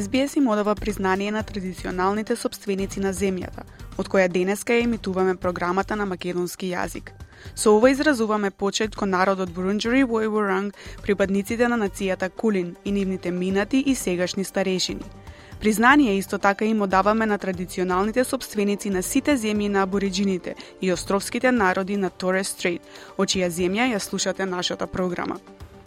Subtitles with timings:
[0.00, 3.62] SBS им одава признание на традиционалните собственици на земјата,
[3.98, 7.12] од која денеска ја емитуваме програмата на македонски јазик.
[7.54, 13.84] Со ова изразуваме почет кон народот Бурунджери Војворанг, припадниците на нацијата Кулин и нивните минати
[13.86, 15.04] и сегашни старешини.
[15.60, 21.52] Признание исто така им одаваме на традиционалните собственици на сите земји на абориджините и островските
[21.52, 22.82] народи на Торес Стрейт,
[23.18, 25.38] о чија земја ја слушате нашата програма.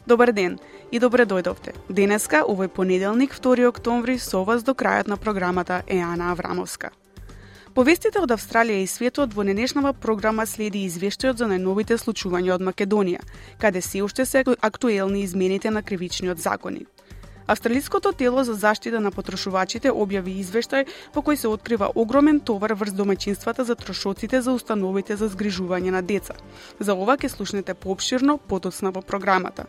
[0.07, 0.53] Добар ден
[0.91, 1.73] и добре дојдовте.
[1.91, 6.93] Денеска, овој понеделник, 2 октомври, со вас до крајот на програмата е Ана Аврамовска.
[7.75, 13.19] Повестите од Австралија и светот во денешнава програма следи извештајот за најновите случувања од Македонија,
[13.59, 16.87] каде се уште се актуелни измените на кривичниот законик.
[17.47, 20.83] Австралиското тело за заштита на потрошувачите објави извештај
[21.15, 26.01] во кој се открива огромен товар врз домаќинствата за трошоците за установите за згрижување на
[26.03, 26.35] деца.
[26.79, 29.63] За ова ќе слушнете поопширно потоцна во програмата.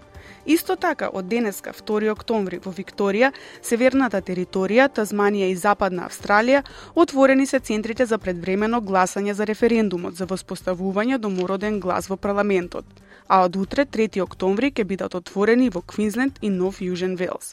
[0.44, 3.30] Исто така, од денеска, 2 октомври, во Викторија,
[3.62, 10.26] северната територија, Тазманија и Западна Австралија, отворени се центрите за предвремено гласање за референдумот за
[10.26, 16.40] воспоставување домороден глас во парламентот а од утре, 3 октомври, ќе бидат отворени во Квинсленд
[16.40, 17.52] и Нов Јужен Велс.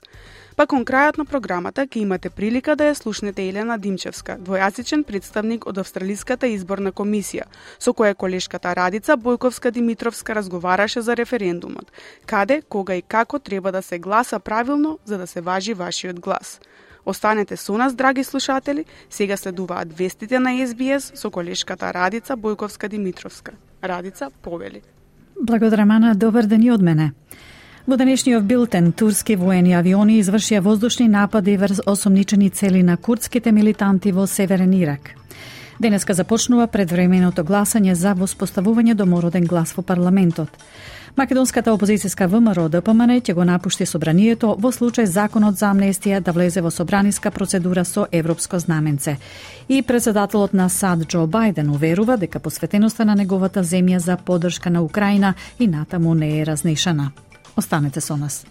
[0.56, 5.66] Па кон крајот на програмата ќе имате прилика да ја слушнете Елена Димчевска, двојазичен представник
[5.68, 7.44] од Австралиската изборна комисија,
[7.80, 11.92] со која колешката Радица Бојковска Димитровска разговараше за референдумот,
[12.26, 16.62] каде, кога и како треба да се гласа правилно за да се важи вашиот глас.
[17.06, 23.52] Останете со нас, драги слушатели, сега следуваат вестите на СБС со колешката Радица Бојковска Димитровска.
[23.84, 24.82] Радица, повели.
[25.42, 26.16] Благодарам, Ана.
[26.16, 27.12] Добар ден и од мене.
[27.86, 34.12] Во денешниот билтен, турски воени авиони извршија воздушни напади врз осомничени цели на курдските милитанти
[34.12, 35.12] во Северен Ирак.
[35.80, 40.50] Денеска започнува предвременото гласање за воспоставување домороден глас во парламентот.
[41.16, 46.62] Македонската опозицијска ВМРО ДПМН ќе го напушти собранието во случај законот за амнестија да влезе
[46.66, 49.18] во собраниска процедура со европско знаменце.
[49.70, 54.82] И председателот на САД Џо Бајден уверува дека посветеноста на неговата земја за поддршка на
[54.82, 57.12] Украина и натаму не е разнишана.
[57.56, 58.46] Останете со нас.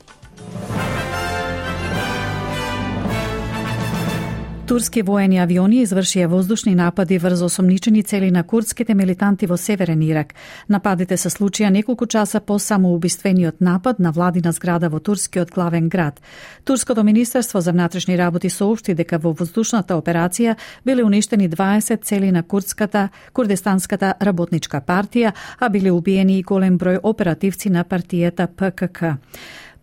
[4.64, 10.30] Турски воени авиони извршија воздушни напади врз осомничени цели на курдските милитанти во Северен Ирак.
[10.72, 16.20] Нападите се случија неколку часа по самоубиствениот напад на владина зграда во турскиот главен град.
[16.64, 22.42] Турското министерство за внатрешни работи соопшти дека во воздушната операција биле уништени 20 цели на
[22.42, 29.20] курдската Курдестанската работничка партија, а биле убиени и голем број оперативци на партијата ПКК.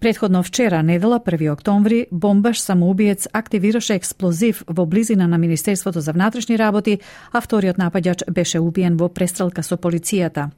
[0.01, 6.57] Предходно вчера, недела 1 октомври, бомбаш самоубиец активираше експлозив во близина на Министерството за внатрешни
[6.57, 6.99] работи,
[7.31, 10.49] а вториот нападјач беше убиен во престрелка со полицијата.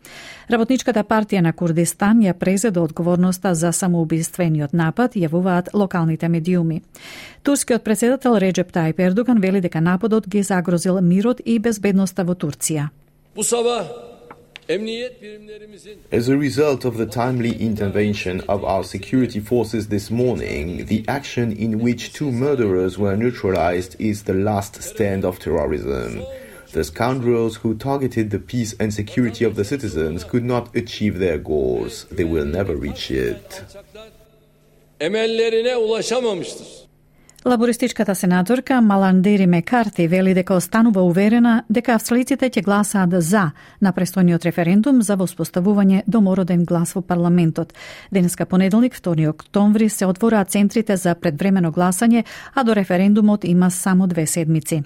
[0.48, 6.82] Работничката партија на Курдистан ја презе до одговорноста за самоубиствениот напад, јавуваат локалните медиуми.
[7.44, 12.90] Турскиот председател Реджеп Тајп Ердоган вели дека нападот ги загрозил мирот и безбедноста во Турција.
[14.70, 21.52] As a result of the timely intervention of our security forces this morning, the action
[21.52, 26.24] in which two murderers were neutralized is the last stand of terrorism.
[26.72, 31.38] The scoundrels who targeted the peace and security of the citizens could not achieve their
[31.38, 32.06] goals.
[32.10, 33.64] They will never reach it.
[35.00, 36.83] Emellerine ulaşamamıştır.
[37.46, 43.50] Лабористичката сенаторка Маландери Мекарти вели дека останува уверена дека австралиците ќе гласаат за
[43.82, 47.74] на престојниот референдум за воспоставување домороден глас во парламентот.
[48.12, 52.24] Денеска понеделник, 2 октомври, се отвораат центрите за предвремено гласање,
[52.56, 54.84] а до референдумот има само две седмици.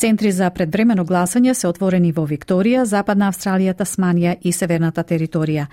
[0.00, 5.66] Центри за предвремено гласање се отворени во Викторија, Западна Австралија, Тасманија и Северната територија.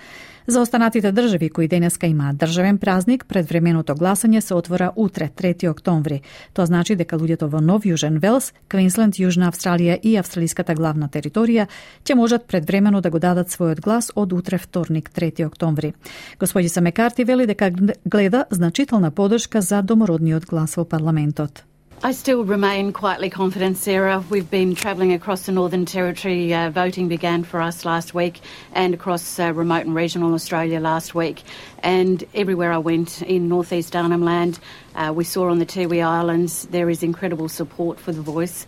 [0.46, 6.20] За останатите држави кои денеска имаат државен празник, предвременото гласање се отвора утре, 3 октомври.
[6.52, 11.64] Тоа значи дека луѓето во Нов Јужен Велс, Квинсленд, Јужна Австралија и австралиската главна територија
[12.04, 15.94] ќе можат предвремено да го дадат својот глас од утре вторник, 3 октомври.
[16.38, 17.70] Господи Самекарти вели дека
[18.04, 21.64] гледа значителна поддршка за домородниот глас во парламентот.
[22.00, 24.22] I still remain quietly confident, Sarah.
[24.30, 26.54] We've been travelling across the Northern Territory.
[26.54, 28.40] Uh, voting began for us last week
[28.72, 31.42] and across uh, remote and regional Australia last week.
[31.82, 34.60] And everywhere I went in northeast Arnhem Land,
[34.94, 38.64] uh, we saw on the Tiwi Islands there is incredible support for the voice.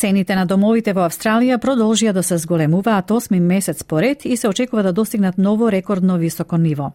[0.00, 4.82] Цените на домовите во Австралија продолжија да се зголемуваат осми месец поред и се очекува
[4.82, 6.92] да достигнат ново рекордно високо ниво.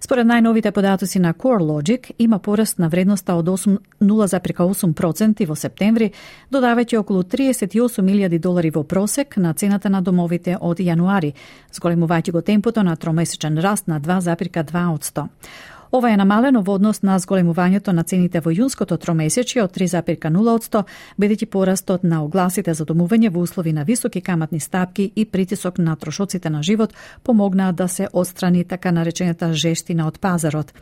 [0.00, 6.12] Според најновите податоци на CoreLogic има пораст на вредноста од 0,8% во септември,
[6.52, 11.32] додавајќи околу 38.000 долари во просек на цената на домовите од јануари,
[11.74, 15.28] зголемувајќи го темпото на тромесечен раст на 2,2%.
[15.94, 20.82] Ова е намалено во однос на зголемувањето на цените во јунското тромесечје од 3,0%,
[21.22, 25.94] бидејќи порастот на огласите за домување во услови на високи каматни стапки и притисок на
[25.96, 30.74] трошоците на живот помогнаа да се отстрани така наречената жештина од пазарот.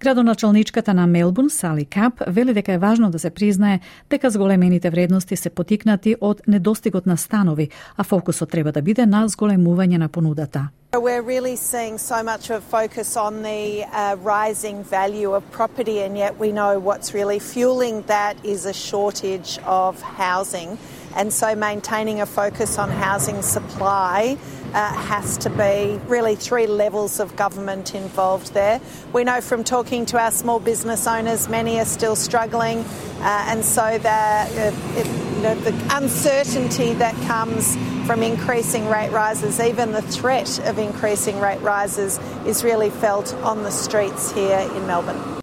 [0.00, 3.80] Градоначалничката на Мелбурн, Сали Кап, вели дека е важно да се признае
[4.10, 9.26] дека зголемените вредности се потикнати од недостигот на станови, а фокусот треба да биде на
[9.28, 10.68] зголемување на понудата.
[10.92, 16.18] We're really seeing so much of focus on the uh, rising value of property, and
[16.18, 20.78] yet we know what's really fueling that is a shortage of housing.
[21.14, 24.36] And so, maintaining a focus on housing supply
[24.74, 28.80] uh, has to be really three levels of government involved there.
[29.12, 32.78] We know from talking to our small business owners, many are still struggling,
[33.20, 35.06] uh, and so the, uh, it,
[35.36, 37.76] you know, the uncertainty that comes
[38.06, 43.62] from increasing rate rises, even the threat of increasing rate rises, is really felt on
[43.62, 45.39] the streets here in Melbourne.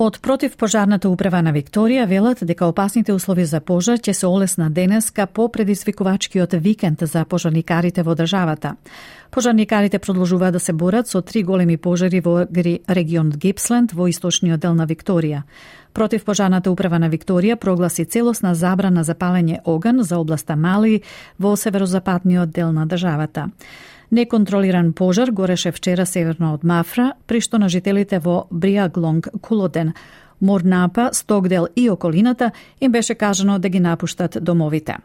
[0.00, 5.26] Од противпожарната управа на Викторија велат дека опасните услови за пожар ќе се олесна денеска
[5.26, 8.76] по предизвикувачкиот викенд за пожарникарите во државата.
[9.30, 12.46] Пожарникарите продолжуваат да се борат со три големи пожари во
[12.88, 15.42] регионот Гипсленд во источниот дел на Викторија.
[15.92, 21.02] Противпожарната управа на Викторија прогласи целосна забрана за палење оган за областа Мали
[21.38, 23.50] во северозападниот дел на државата.
[24.10, 29.92] Неконтролиран пожар гореше вчера северно од Мафра, при што на жителите во Бриаглонг, Кулоден,
[30.40, 34.96] Морнапа, Стокдел и околината им беше кажано да ги напуштат домовите.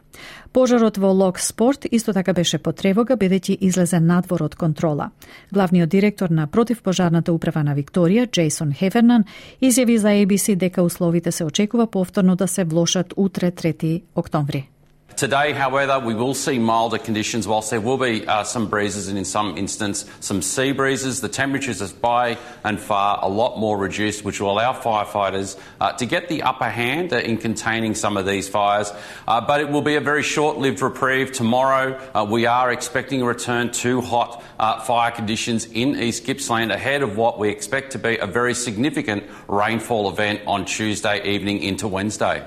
[0.52, 5.10] Пожарот во Лок Спорт исто така беше потревога бидејќи излезе надвор од контрола.
[5.52, 9.24] Главниот директор на противпожарната управа на Викторија, Джейсон Хевернан,
[9.62, 14.68] изјави за ABC дека условите се очекува повторно да се влошат утре 3 октомври.
[15.16, 19.16] Today, however, we will see milder conditions whilst there will be uh, some breezes and
[19.16, 21.22] in some instance some sea breezes.
[21.22, 25.92] The temperatures are by and far a lot more reduced, which will allow firefighters uh,
[25.94, 28.92] to get the upper hand uh, in containing some of these fires.
[29.26, 31.32] Uh, but it will be a very short-lived reprieve.
[31.32, 36.70] Tomorrow, uh, we are expecting a return to hot uh, fire conditions in East Gippsland
[36.70, 41.62] ahead of what we expect to be a very significant rainfall event on Tuesday evening
[41.62, 42.46] into Wednesday.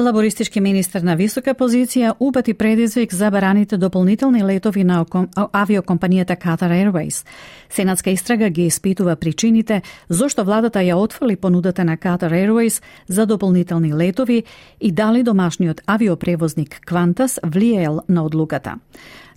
[0.00, 7.26] Лабористички министр на висока позиција упати предизвик за бараните дополнителни летови на авиокомпанијата Qatar Airways.
[7.70, 13.94] Сенатска истрага ги испитува причините зошто владата ја отфрли понудата на Qatar Airways за дополнителни
[13.94, 14.44] летови
[14.80, 18.74] и дали домашниот авиопревозник Qantas влиел на одлуката.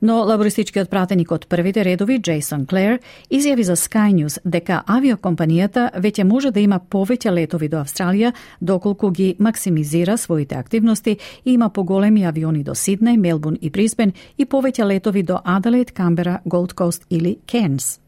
[0.01, 2.99] Но лабористичкиот пратеник од првите редови, Джейсон Клер,
[3.29, 9.11] изјави за Sky News дека авиокомпанијата веќе може да има повеќе летови до Австралија, доколку
[9.11, 14.85] ги максимизира своите активности и има поголеми авиони до Сиднеј, Мелбурн и Брисбен и повеќе
[14.85, 17.99] летови до Аделаид, Камбера, Голд Кост или Кенс.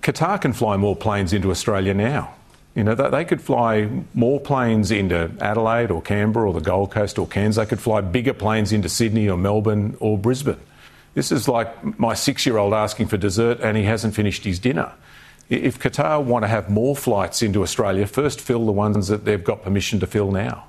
[0.00, 2.36] Qatar can fly more planes into Australia now.
[2.76, 7.18] You know, they could fly more planes into Adelaide or Canberra or the Gold Coast
[7.18, 7.56] or Cairns.
[7.56, 10.60] They could fly bigger planes into Sydney or Melbourne or Brisbane.
[11.16, 14.58] This is like my six year old asking for dessert and he hasn't finished his
[14.58, 14.92] dinner.
[15.48, 19.42] If Qatar want to have more flights into Australia, first fill the ones that they've
[19.42, 20.68] got permission to fill now.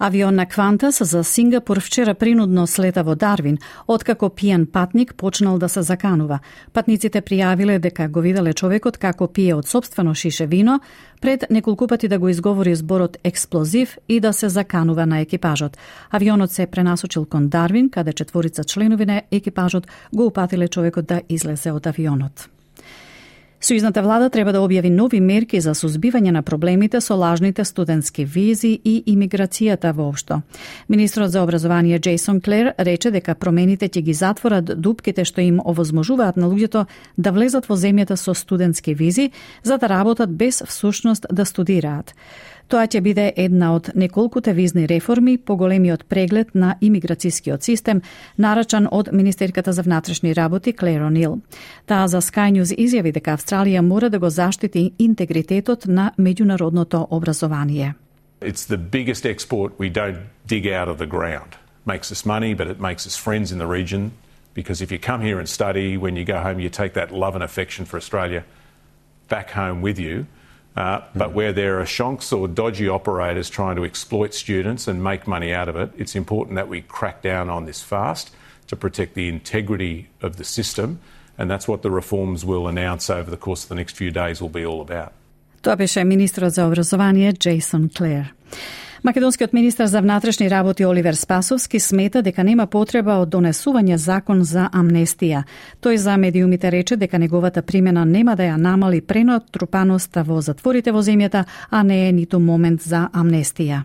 [0.00, 5.68] Авион на Квантас за Сингапур вчера принудно слета во Дарвин, откако пијан патник почнал да
[5.68, 6.38] се заканува.
[6.72, 10.80] Патниците пријавиле дека го виделе човекот како пие од собствено шише вино,
[11.20, 15.76] пред неколку пати да го изговори зборот експлозив и да се заканува на екипажот.
[16.10, 21.72] Авионот се пренасочил кон Дарвин, каде четворица членови на екипажот го упатиле човекот да излезе
[21.72, 22.48] од авионот.
[23.58, 28.70] Сојузната влада треба да објави нови мерки за сузбивање на проблемите со лажните студентски визи
[28.84, 30.42] и имиграцијата воопшто.
[30.88, 36.36] Министрот за образование Джейсон Клер рече дека промените ќе ги затворат дупките што им овозможуваат
[36.36, 36.86] на луѓето
[37.16, 39.30] да влезат во земјата со студентски визи
[39.62, 42.14] за да работат без всушност да студираат.
[42.68, 48.02] Тоа ќе биде една од неколкуте визни реформи по големиот преглед на имиграцијскиот систем,
[48.36, 51.40] нарачан од Министерката за внатрешни работи Клер Онил.
[51.86, 57.94] Таа за Sky News изјави дека Австралија мора да го заштити интегритетот на меѓународното образование.
[58.42, 61.56] It's the biggest export we don't dig out of the ground.
[61.86, 64.12] Makes us money, but it makes us friends in the region
[64.54, 67.34] because if you come here and study, when you go home, you take that love
[67.34, 68.44] and affection for Australia
[69.28, 70.26] back home with you.
[70.78, 75.26] Uh, but where there are shonks or dodgy operators trying to exploit students and make
[75.26, 78.30] money out of it, it's important that we crack down on this fast
[78.68, 81.00] to protect the integrity of the system.
[81.36, 84.40] And that's what the reforms we'll announce over the course of the next few days
[84.40, 85.12] will be all about.
[85.64, 85.72] To
[87.32, 88.30] Jason Clare.
[89.02, 94.66] Македонскиот министр за внатрешни работи Оливер Спасовски смета дека нема потреба од донесување закон за
[94.74, 95.44] амнестија.
[95.80, 101.02] Тој за медиумите рече дека неговата примена нема да ја намали пренатрупаноста во затворите во
[101.02, 103.84] земјата, а не е ниту момент за амнестија.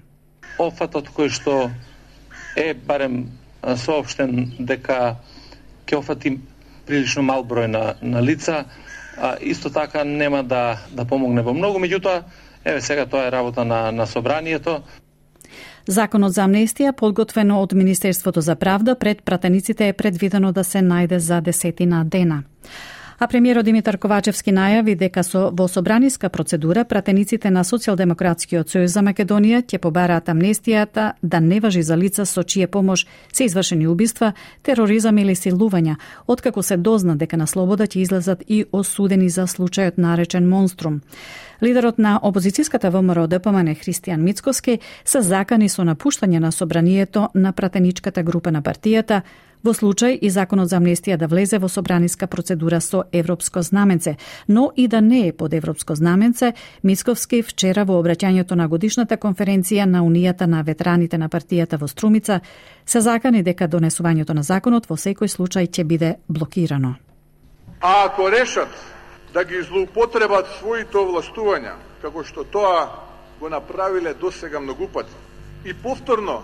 [0.57, 1.69] Офатот кој што
[2.57, 3.29] е барем
[3.61, 5.17] соопштен дека
[5.85, 6.39] ќе офати
[6.87, 8.65] прилично мал број на, на лица,
[9.17, 12.23] а, исто така нема да, да помогне во многу, меѓутоа,
[12.65, 14.81] еве сега тоа е работа на, на собранието.
[15.87, 21.17] Законот за амнестија, подготвено од Министерството за правда, пред пратениците е предвидено да се најде
[21.17, 22.43] за десетина дена.
[23.19, 29.03] А премиерот Димитар Ковачевски најави дека со во собраниска процедура пратениците на Социјалдемократскиот сојуз за
[29.05, 34.33] Македонија ќе побараат амнестијата да не важи за лица со чие помош се извршени убиства,
[34.63, 35.95] тероризам или силувања,
[36.27, 41.01] откако се дозна дека на слобода ќе излезат и осудени за случајот наречен Монструм.
[41.61, 48.23] Лидерот на опозицијската ВМРО ДПМН Христијан Мицкоски се закани со напуштање на собранието на пратеничката
[48.23, 49.21] група на партијата,
[49.63, 54.17] во случај и законот за амнестија да влезе во собраниска процедура со европско знаменце,
[54.47, 56.53] но и да не е под европско знаменце,
[56.83, 62.41] Мисковски вчера во обраќањето на годишната конференција на Унијата на ветераните на партијата во Струмица
[62.85, 66.95] се закани дека донесувањето на законот во секој случај ќе биде блокирано.
[67.81, 68.69] А ако решат
[69.33, 72.89] да ги злоупотребат своите овластувања, како што тоа
[73.39, 75.15] го направиле досега многу пати,
[75.65, 76.43] и повторно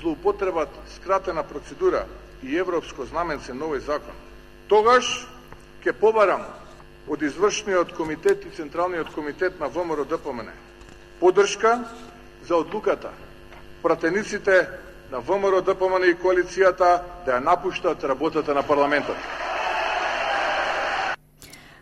[0.00, 2.04] злоупотребат скратена процедура
[2.46, 4.14] и европско знаменце новој закон,
[4.68, 5.26] тогаш
[5.82, 6.46] ќе побарам
[7.08, 10.50] од извршниот комитет и Централниот комитет на ВМРО ДПМН
[11.20, 11.84] поддршка
[12.46, 13.10] за одлуката
[13.82, 14.68] пратениците
[15.12, 16.88] на ВМРО ДПМН и коалицијата
[17.26, 19.16] да ја напуштат работата на парламентот.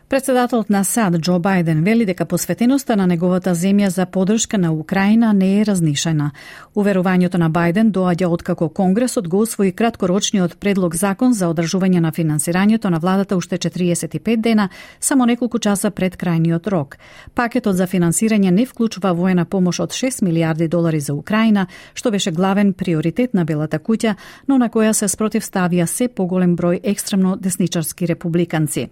[0.09, 5.33] Председателот на САД Џо Бајден вели дека посветеноста на неговата земја за подршка на Украина
[5.33, 6.31] не е разнишена.
[6.77, 12.91] Уверувањето на Бајден доаѓа откако Конгресот го усвои краткорочниот предлог закон за одржување на финансирањето
[12.91, 14.69] на владата уште 45 дена,
[15.01, 16.99] само неколку часа пред крајниот рок.
[17.35, 22.31] Пакетот за финансирање не вклучува воена помош од 6 милиарди долари за Украина, што беше
[22.31, 24.15] главен приоритет на Белата куќа,
[24.49, 28.89] но на која се спротивставија се поголем број екстремно десничарски републиканци.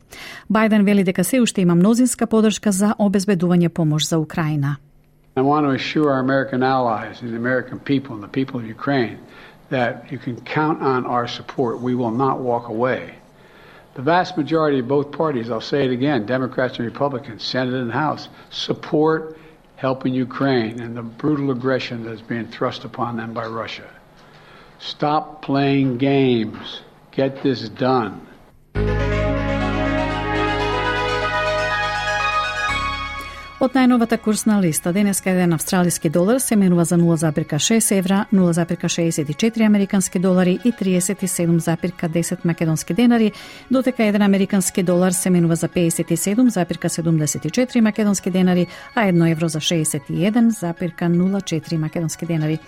[0.49, 4.78] Бајден вели дека се уште има мнозинска поддршка за обезбедување помош за Украина.
[5.36, 8.66] I want to assure our American allies and the American people and the people of
[8.66, 9.18] Ukraine
[9.70, 11.82] that you can count on our support.
[11.82, 13.14] We will not walk away.
[13.94, 17.92] The vast majority of both parties, I'll say it again, Democrats and Republicans, Senate and
[17.92, 19.38] House, support
[19.76, 23.90] helping Ukraine and the brutal aggression that's being thrust upon them by Russia.
[24.80, 26.82] Stop playing games.
[27.12, 28.22] Get this done.
[33.63, 40.19] Од најновата курсна листа, денеска еден австралиски долар се менува за 0,6 евра, 0,64 американски
[40.19, 43.33] долари и 37,10 македонски денари,
[43.71, 51.77] дотека еден американски долар се менува за 57,74 македонски денари, а 1 евро за 61,04
[51.77, 52.59] македонски денари.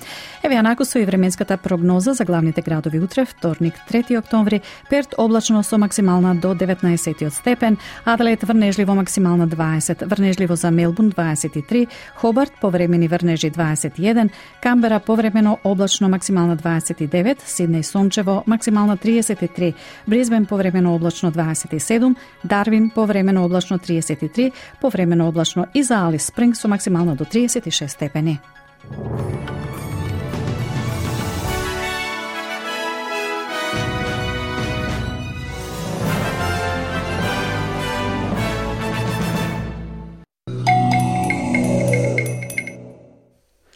[0.43, 4.61] Еве анако со и временската прогноза за главните градови утре, вторник, 3 октомври,
[4.91, 11.87] Перт облачно со максимална до 19 степен, Аделаид врнежливо максимална 20, врнежливо за Мелбун 23,
[12.15, 14.31] Хобарт повремени врнежи 21,
[14.63, 19.75] Камбера повремено облачно максимална 29, Сиднеј сончево максимална 33,
[20.07, 22.15] Бризбен повремено облачно 27,
[22.45, 28.41] Дарвин повремено облачно 33, повремено облачно и за Алис Спринг со максимално до 36 степени.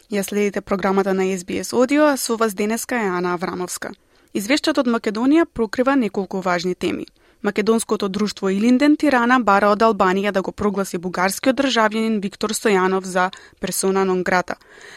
[0.09, 3.91] Ја следите програмата на SBS Audio, а со вас денеска е Ана Аврамовска.
[4.33, 7.05] Извештајот од Македонија прокрива неколку важни теми.
[7.43, 13.29] Македонското друштво Илинден Тирана бара од Албанија да го прогласи бугарскиот државјанин Виктор Стојанов за
[13.61, 14.55] персона нон грата.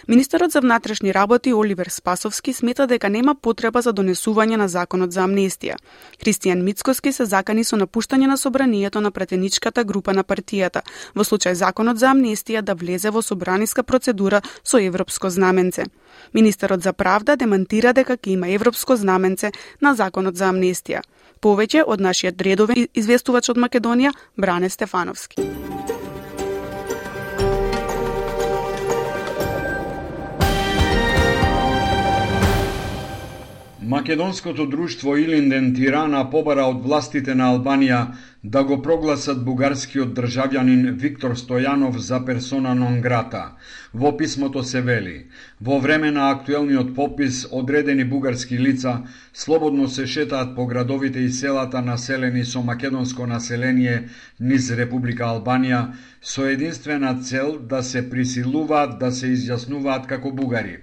[0.09, 5.23] Министерот за внатрешни работи Оливер Спасовски смета дека нема потреба за донесување на законот за
[5.23, 5.79] амнестија.
[6.19, 10.83] Христијан Мицкоски се закани со напуштање на собранието на претеничката група на партијата,
[11.15, 15.85] во случај законот за амнестија да влезе во собраниска процедура со европско знаменце.
[16.35, 21.07] Министерот за правда демантира дека ќе има европско знаменце на законот за амнестија.
[21.43, 25.43] Повеќе од нашиот редовен известувач од Македонија, Бране Стефановски.
[33.93, 37.99] Македонското друштво Илинден Тирана побара од властите на Албанија
[38.55, 43.43] да го прогласат бугарскиот државјанин Виктор Стојанов за персона нон грата.
[43.93, 45.27] Во писмото се вели:
[45.61, 48.95] Во време на актуелниот попис одредени бугарски лица
[49.35, 54.09] слободно се шетаат по градовите и селата населени со македонско население
[54.41, 55.83] низ Република Албанија
[56.23, 60.79] со единствена цел да се присилуваат да се изјаснуваат како бугари.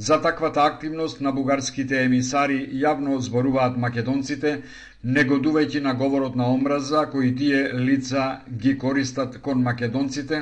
[0.00, 4.52] За таквата активност на бугарските емисари јавно зборуваат македонците,
[5.16, 8.22] негодувајќи на говорот на омраза кои тие лица
[8.62, 10.38] ги користат кон македонците,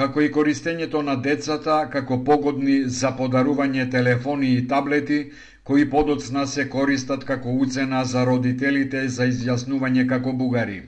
[0.00, 5.20] како и користењето на децата како погодни за подарување телефони и таблети,
[5.64, 10.82] кои подоцна се користат како уцена за родителите за изјаснување како бугари.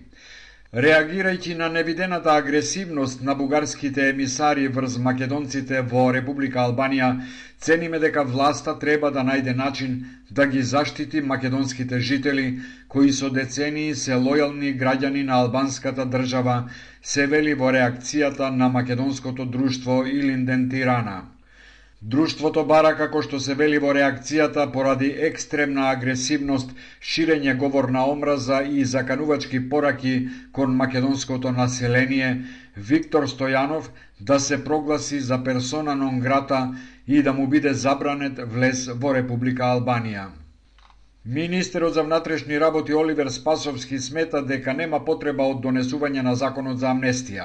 [0.73, 7.09] Реагирајќи на невидената агресивност на бугарските емисари врз македонците во Република Албанија,
[7.61, 9.99] цениме дека власта треба да најде начин
[10.31, 12.47] да ги заштити македонските жители
[12.88, 16.57] кои со децении се лојални граѓани на албанската држава,
[17.02, 21.32] се вели во реакцијата на македонското друштво Илинден Тирана.
[22.02, 26.73] Друштвото бара како што се вели во реакцијата поради екстремна агресивност,
[27.11, 30.16] ширење говор на омраза и заканувачки пораки
[30.52, 32.42] кон македонското население,
[32.76, 36.75] Виктор Стојанов да се прогласи за персона нон грата
[37.06, 40.42] и да му биде забранет влез во Република Албанија.
[41.25, 46.88] Министерот за внатрешни работи Оливер Спасовски смета дека нема потреба од донесување на законот за
[46.91, 47.45] амнестија.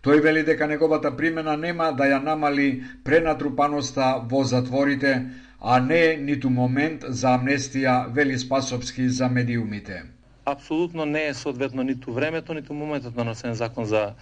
[0.00, 5.12] Тој вели дека неговата примена нема да ја намали пренатрупаноста во затворите,
[5.60, 10.02] а не ниту момент за амнестија, вели Спасовски за медиумите.
[10.46, 14.14] Апсолутно не е соодветно ниту времето, ниту моментот на носен закон за,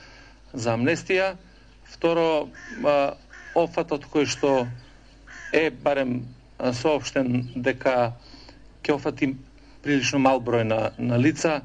[0.53, 1.37] за амнестија.
[1.87, 2.49] Второ,
[3.55, 4.67] офатот кој што
[5.55, 6.25] е барем
[6.59, 8.17] соопштен дека
[8.87, 9.35] ќе офати
[9.83, 11.61] прилично мал број на, на лица,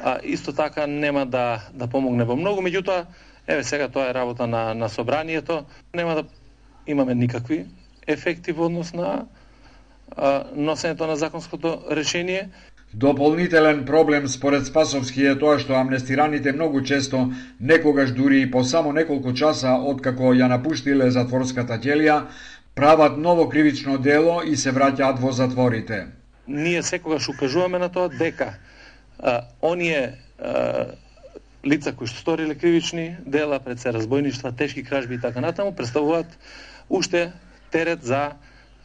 [0.00, 3.06] а исто така нема да, да помогне во многу, меѓутоа,
[3.46, 6.24] еве сега тоа е работа на, на собранието, нема да
[6.86, 7.66] имаме никакви
[8.06, 9.26] ефекти во однос на
[10.16, 12.48] а, носењето на законското решение.
[12.94, 17.30] Дополнителен проблем според Спасовски е тоа што амнестираните многу често,
[17.60, 22.26] некогаш дури и по само неколку часа откако ја напуштиле затворската ќелија,
[22.74, 28.54] прават ново кривично дело и се враќаат во затворите ние секогаш укажуваме на тоа дека
[29.18, 30.86] а, оние а,
[31.64, 36.26] лица кои што сториле кривични дела, пред се разбойништва, тешки кражби и така натаму, представуваат
[36.90, 37.32] уште
[37.70, 38.32] терет за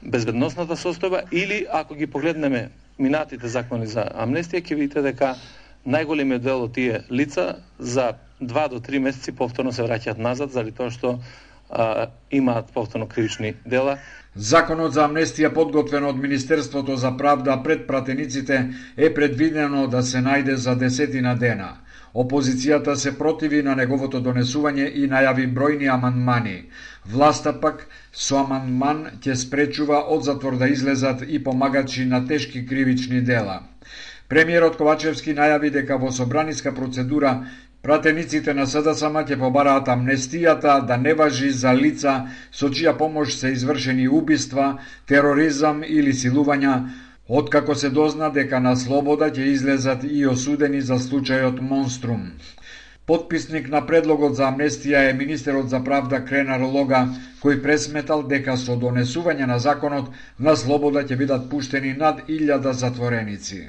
[0.04, 5.36] безбедносната состојба или ако ги погледнеме минатите закони за амнестија, ќе видите дека
[5.86, 10.72] најголемиот дел од тие лица за 2 до 3 месеци повторно се враќаат назад заради
[10.72, 11.17] тоа што
[11.69, 13.97] а, имаат повторно кривични дела
[14.38, 18.58] Законот за амнестија подготвен од Министерството за правда пред пратениците
[18.97, 21.69] е предвидено да се најде за десетина дена.
[22.13, 26.69] Опозицијата се противи на неговото донесување и најави бројни аманмани.
[27.06, 33.21] Власта пак со аманман ќе спречува од затвор да излезат и помагачи на тешки кривични
[33.21, 33.63] дела.
[34.30, 37.39] Премиерот Ковачевски најави дека во собраниска процедура
[37.82, 42.13] Пратениците на СДСМ ќе побараат амнестијата да не важи за лица
[42.52, 44.66] со чија помош се извршени убиства,
[45.06, 46.74] тероризам или силувања,
[47.28, 52.26] откако се дозна дека на слобода ќе излезат и осудени за случајот Монструм.
[53.06, 57.06] Подписник на предлогот за амнестија е министерот за правда Кренар Лога,
[57.44, 60.10] кој пресметал дека со донесување на законот
[60.40, 63.68] на слобода ќе бидат пуштени над илјада затвореници.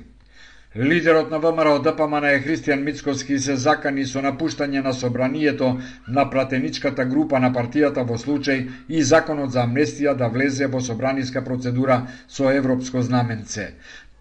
[0.79, 5.73] Лидерот на ВМРО ДПМН е Христијан Мицковски се закани со напуштање на собранието
[6.09, 11.43] на пратеничката група на партијата во случај и законот за амнестија да влезе во собраниска
[11.43, 13.73] процедура со европско знаменце.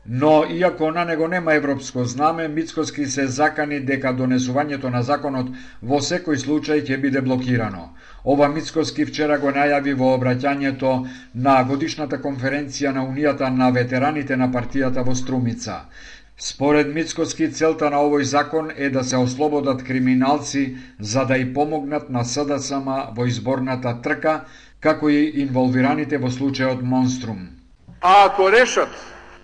[0.10, 6.02] Но, иако на него нема европско знаме, Мицковски се закани дека донесувањето на законот во
[6.02, 7.90] секој случај ќе биде блокирано.
[8.26, 14.50] Ова Мицковски вчера го најави во обраќањето на годишната конференција на Унијата на ветераните на
[14.50, 15.84] партијата во Струмица.
[16.40, 22.10] Според Мицкоски, целта на овој закон е да се ослободат криминалци за да и помогнат
[22.14, 24.46] на СДСМ во изборната трка,
[24.80, 27.48] како и инволвираните во случајот Монструм.
[28.02, 28.94] А ако решат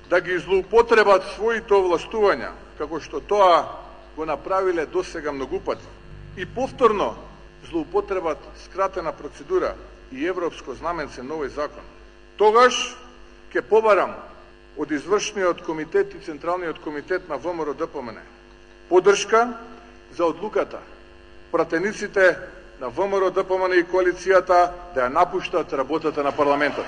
[0.09, 3.65] да ги злоупотребат своите овластувања, како што тоа
[4.15, 5.89] го направиле до сега многу пати,
[6.37, 7.15] и повторно
[7.71, 9.73] злоупотребат скратена процедура
[10.11, 11.81] и европско знаменце на овој закон,
[12.37, 12.77] тогаш
[13.49, 14.13] ќе побарам
[14.75, 18.19] од извршниот комитет и Централниот комитет на ВМРО да ДПМН
[18.89, 19.57] поддршка
[20.11, 20.79] за одлуката
[21.51, 22.37] пратениците
[22.79, 26.85] на ВМРО да ДПМН и коалицијата да ја напуштат работата на парламентот.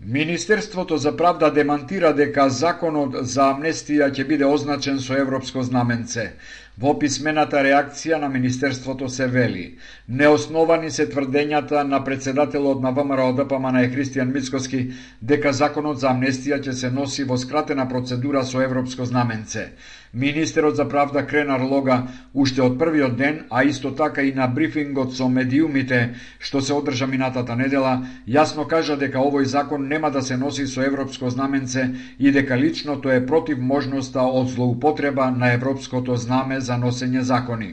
[0.00, 6.32] Министерството за правда демантира дека законот за амнестија ќе биде означен со европско знаменце.
[6.80, 9.64] Во писмената реакција на Министерството се вели
[10.08, 14.80] Неосновани се тврдењата на председателот на ВМРО ДПМН Христијан Мицкоски
[15.20, 19.66] дека законот за амнестија ќе се носи во скратена процедура со европско знаменце.
[20.14, 22.02] Министерот за правда Кренар Лога
[22.34, 26.00] уште од првиот ден, а исто така и на брифингот со медиумите
[26.38, 27.94] што се одржа минатата недела,
[28.28, 33.00] јасно кажа дека овој закон нема да се носи со европско знаменце и дека лично
[33.00, 37.72] тоа е против можноста од злоупотреба на европското знаме за носење закони.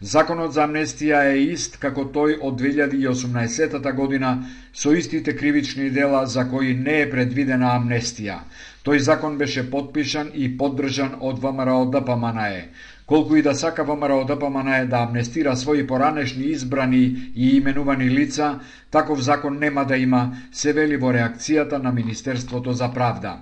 [0.00, 4.34] Законот за амнестија е ист како тој од 2018 година
[4.72, 8.42] со истите кривични дела за кои не е предвидена амнестија.
[8.88, 12.68] Тој закон беше подпишан и поддржан од ВМРО ДПМНЕ.
[13.06, 17.02] Колку и да сака ВМРО ДПМНЕ да амнестира своји поранешни избрани
[17.36, 18.48] и именувани лица,
[18.90, 20.22] таков закон нема да има,
[20.52, 23.34] се вели во реакцијата на Министерството за правда.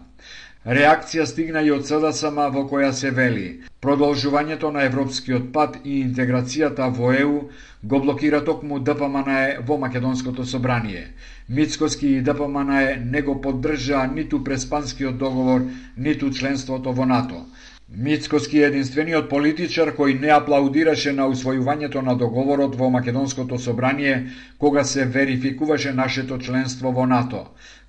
[0.66, 3.46] Реакција стигна и од СДСМ во која се вели
[3.86, 7.34] продолжувањето на европскиот пат и интеграцијата во ЕУ
[7.82, 11.04] го блокира токму ДПМНЕ во Македонското собрание.
[11.48, 15.62] Мицкоски и ДПМНЕ не го поддржаа ниту преспанскиот договор,
[15.96, 17.44] ниту членството во НАТО.
[17.88, 24.84] Мицкоски е единствениот политичар кој не аплаудираше на усвојувањето на договорот во Македонското собрание кога
[24.84, 27.46] се верификуваше нашето членство во НАТО.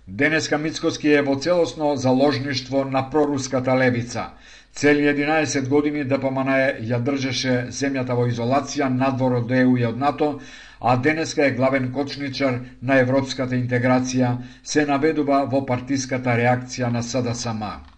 [0.07, 4.29] Денеска Мицкоски е во целосно заложништво на проруската левица.
[4.77, 6.49] Цели 11 години ДПМН
[6.85, 10.27] ја држеше земјата во изолација надвор од ЕУ и од НАТО,
[10.79, 17.96] а денеска е главен кочничар на европската интеграција, се наведува во партиската реакција на СДСМ.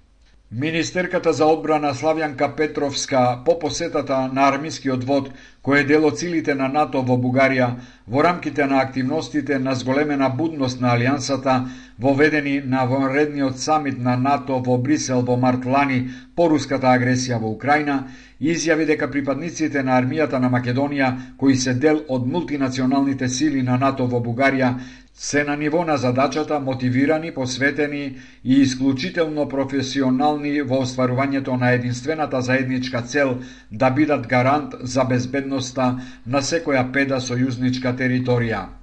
[0.51, 5.27] Министерката за одбрана Славјанка Петровска по посетата на армискиот вод,
[5.62, 7.67] кој е дел од силите на НАТО во Бугарија,
[8.09, 11.67] во рамките на активностите на зголемена будност на Алијансата,
[11.99, 17.53] воведени на вонредниот самит на НАТО во Брисел во март лани по руската агресија во
[17.53, 18.07] Украина,
[18.41, 24.07] изјави дека припадниците на армијата на Македонија, кои се дел од мултинационалните сили на НАТО
[24.07, 24.73] во Бугарија,
[25.21, 33.01] се на ниво на задачата мотивирани, посветени и исклучително професионални во остварувањето на единствената заедничка
[33.01, 33.36] цел
[33.71, 38.79] да бидат гарант за безбедноста на секоја педа сојузничка територија.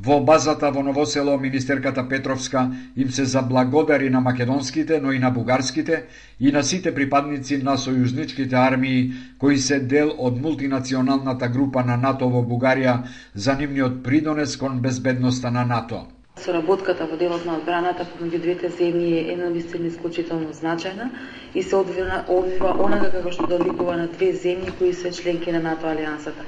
[0.00, 6.04] Во базата во Новосело министерката Петровска им се заблагодари на македонските, но и на бугарските
[6.40, 12.28] и на сите припадници на сојузничките армии кои се дел од мултинационалната група на НАТО
[12.28, 12.96] во Бугарија
[13.34, 16.02] за нивниот придонес кон безбедноста на НАТО.
[16.42, 21.10] Соработката во делот на одбраната помеѓу двете земји е едновистина исклучително значајна
[21.54, 25.62] и се одвива, одвива онака како што доликува на две земји кои се членки на
[25.62, 26.42] НАТО алијансата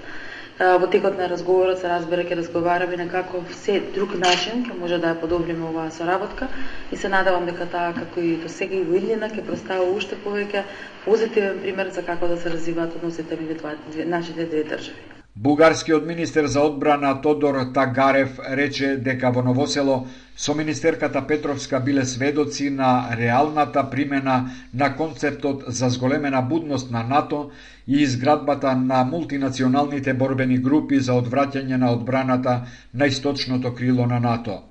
[0.59, 4.99] во текот на разговорот се разбира ќе разговараме на како се друг начин ќе може
[5.03, 6.49] да ја подобриме оваа соработка
[6.92, 10.16] и се надевам дека таа како и до сега и во иднина ќе представи уште
[10.25, 10.62] повеќе
[11.05, 15.16] позитивен пример за како да се развиваат односите меѓу нашите две држави.
[15.37, 22.71] Бугарскиот министер за одбрана Тодор Тагарев рече дека во Новосело со министерката Петровска биле сведоци
[22.71, 27.51] на реалната примена на концептот за зголемена будност на НАТО
[27.87, 32.62] и изградбата на мултинационалните борбени групи за одвраќање на одбраната
[32.94, 34.62] на источното крило на НАТО.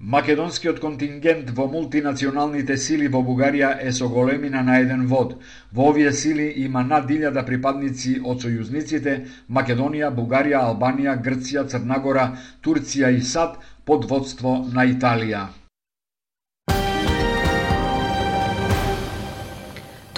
[0.00, 5.34] Македонскиот контингент во мултинационалните сили во Бугарија е со големина на еден вод.
[5.72, 9.18] Во овие сили има над 1000 припадници од сојузниците
[9.60, 12.30] Македонија, Бугарија, Албанија, Грција, Црнагора,
[12.64, 15.48] Турција и САД под водство на Италија.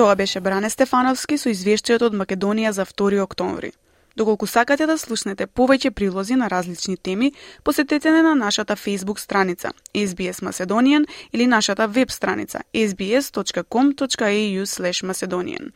[0.02, 3.70] Тоа беше Бране Стефановски со извештајот од Македонија за 2 октомври.
[4.18, 10.42] Доколку сакате да слушнете повеќе прилози на различни теми, посетете на нашата Facebook страница SBS
[10.42, 15.70] Macedonian или нашата веб страница sbs.com.au/macedonian.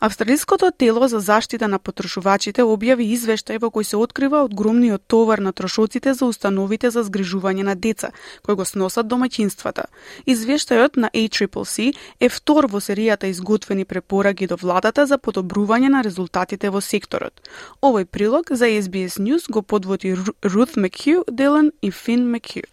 [0.00, 5.52] Австралиското тело за заштита на потрошувачите објави извештај во кој се открива огромниот товар на
[5.52, 8.10] трошоците за установите за згрижување на деца,
[8.44, 9.88] кои го сносат домаќинствата.
[10.26, 16.68] Извештајот на ACCC е втор во серијата изготвени препораки до владата за подобрување на резултатите
[16.70, 17.40] во секторот.
[17.80, 22.68] Овој прилог за SBS News го подводи Рут Мекхю Делан и Фин Мекхю.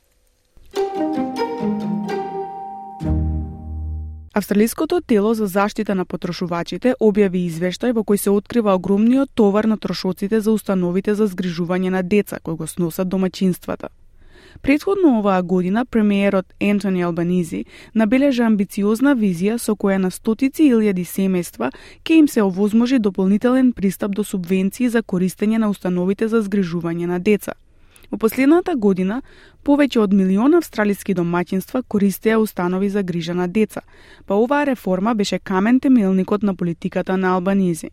[4.38, 9.78] Австралиското тело за заштита на потрошувачите објави извештај во кој се открива огромниот товар на
[9.80, 13.88] трошоците за установите за згрижување на деца кои го сносат домаќинствата.
[14.62, 21.72] Предходно оваа година премиерот Ентони Албанизи набележа амбициозна визија со која на стотици илјади семејства
[22.04, 27.20] ќе им се овозможи дополнителен пристап до субвенции за користење на установите за згрижување на
[27.20, 27.56] деца–
[28.16, 29.16] Во последната година,
[29.68, 33.82] повеќе од милион австралиски домаќинства користеа установи за грижа на деца,
[34.26, 37.90] па оваа реформа беше камен темелникот на политиката на Албанизи.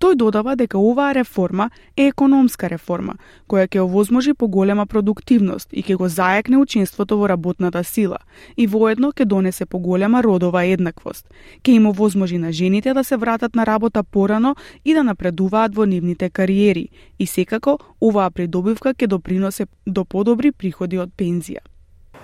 [0.00, 5.96] Тој додава дека оваа реформа е економска реформа, која ќе овозможи поголема продуктивност и ќе
[6.00, 8.16] го зајакне учинството во работната сила
[8.56, 11.28] и воедно ќе донесе поголема родова еднаквост.
[11.62, 15.84] Ќе им овозможи на жените да се вратат на работа порано и да напредуваат во
[15.84, 21.60] нивните кариери и секако оваа придобивка ќе доприносе до подобри приходи од пензија.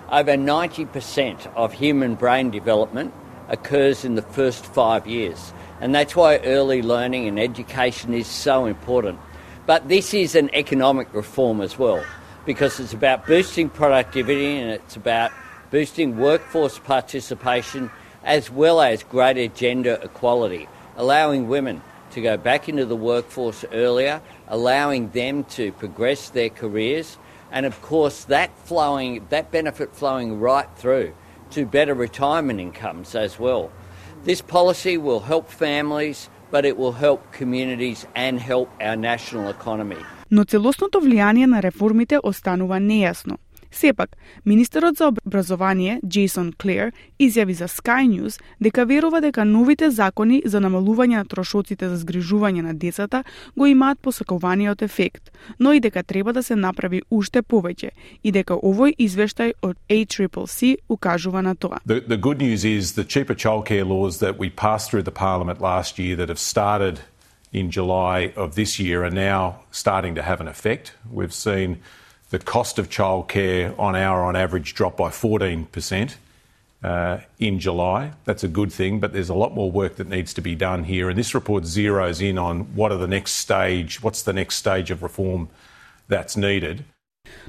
[0.09, 3.13] Over 90% of human brain development
[3.53, 5.53] occurs in the first five years.
[5.81, 9.19] And that's why early learning and education is so important.
[9.67, 12.05] But this is an economic reform as well,
[12.45, 15.33] because it's about boosting productivity and it's about
[15.71, 17.91] boosting workforce participation
[18.23, 24.21] as well as greater gender equality, allowing women to go back into the workforce earlier,
[24.49, 27.19] allowing them to progress their careers,
[27.51, 31.13] and of course that flowing that benefit flowing right through
[31.51, 33.71] to better retirement incomes as well.
[34.26, 40.02] This policy will help families, but it will help communities and help our national economy.
[40.32, 43.38] Но целосното влијание на реформите останува нејасно.
[43.77, 50.43] Сепак, министерот за образование Джейсон Клер изјави за Sky News дека верува дека новите закони
[50.45, 53.25] за намалување на трошоците за згрижување на децата
[53.57, 57.91] го имаат посакуваниот ефект, но и дека треба да се направи уште повеќе
[58.25, 61.81] и дека овој извештај од ACCC укажува на тоа.
[61.87, 65.61] The, the good news is the cheaper childcare laws that we passed through the parliament
[65.61, 67.01] last year that have started
[67.53, 70.95] in July of this year are now starting to have an effect.
[71.13, 71.79] We've seen
[72.31, 76.17] the cost of childcare on hour on average dropped by 14%
[76.83, 78.13] uh, in July.
[78.25, 80.85] That's a good thing, but there's a lot more work that needs to be done
[80.85, 81.09] here.
[81.09, 84.91] And this report zeroes in on what are the next stage, what's the next stage
[84.91, 85.49] of reform
[86.09, 86.85] that's needed.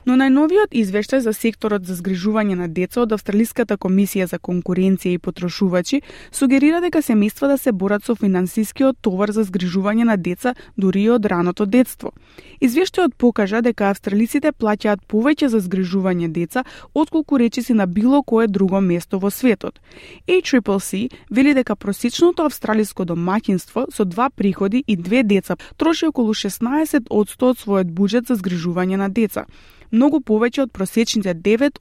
[0.07, 5.19] Но најновиот извештај за секторот за згрижување на деца од Австралиската комисија за конкуренција и
[5.19, 5.99] потрошувачи
[6.31, 11.11] сугерира дека семејства да се борат со финансискиот товар за згрижување на деца дури и
[11.11, 12.13] од раното детство.
[12.63, 18.79] Извештајот покажа дека австралиците плаќаат повеќе за згрижување деца отколку речиси на било кое друго
[18.79, 19.81] место во светот.
[20.27, 27.11] ACCC вели дека просечното австралиско домаќинство со два приходи и две деца троши околу 16
[27.11, 29.43] од својот буџет за згрижување на деца
[29.91, 31.79] многу повеќе од просечните 9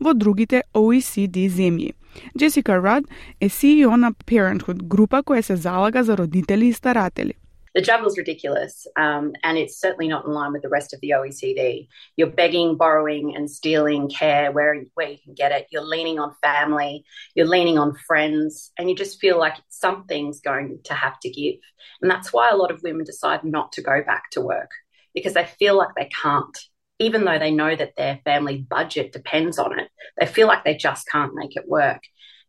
[0.00, 1.92] во другите OECD земји.
[2.38, 3.04] Джесика Рад
[3.40, 7.34] е CEO на Parenthood, група која се залага за родители и старатели.
[7.74, 11.00] The job is ridiculous, um, and it's certainly not in line with the rest of
[11.00, 11.86] the OECD.
[12.16, 15.68] You're begging, borrowing, and stealing care where, where you can get it.
[15.70, 17.04] You're leaning on family,
[17.36, 21.60] you're leaning on friends, and you just feel like something's going to have to give.
[22.02, 24.70] And that's why a lot of women decide not to go back to work
[25.14, 26.58] because they feel like they can't
[26.99, 29.89] even though they know that their family budget depends on it,
[30.19, 32.01] they feel like they just can't make it work.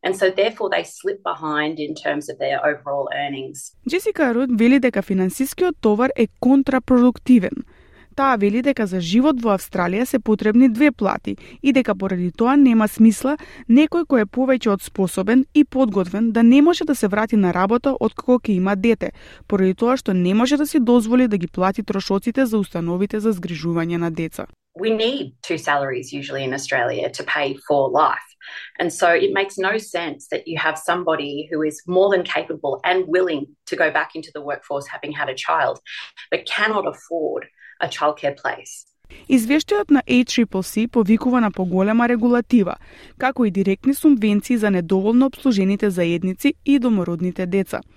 [0.03, 3.73] And so therefore they slip behind in terms of their overall earnings.
[3.89, 7.65] Джесика Руд вели дека финансискиот товар е контрапродуктивен.
[8.16, 12.58] Таа вели дека за живот во Австралија се потребни две плати и дека поради тоа
[12.58, 13.38] нема смисла
[13.70, 17.54] некој кој е повеќе од способен и подготвен да не може да се врати на
[17.54, 19.12] работа откако ќе има дете,
[19.48, 23.32] поради тоа што не може да си дозволи да ги плати трошоците за установите за
[23.32, 24.48] згрижување на деца.
[24.76, 28.20] we need two salaries usually in Australia to pay for life.
[28.80, 32.80] And so it makes no sense that you have somebody who is more than capable
[32.84, 35.80] and willing to go back into the workforce having had a child,
[36.32, 37.48] but cannot afford
[37.82, 38.86] a childcare place.
[39.30, 42.76] Извештајот на ACCC повикува на поголема регулатива,
[43.18, 47.82] како и директни субвенции за недоволно обслужените заедници и домородните деца–